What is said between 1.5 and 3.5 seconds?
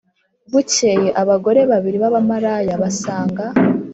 babiri b abamalaya basanga